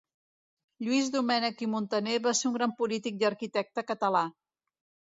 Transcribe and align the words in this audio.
Lluís 0.85 1.11
Domènech 1.17 1.61
i 1.67 1.69
Montaner 1.75 2.17
va 2.31 2.35
ser 2.41 2.49
un 2.51 2.59
gran 2.59 2.75
polític 2.83 3.23
i 3.23 3.31
arquitecte 3.33 3.89
català. 3.93 4.29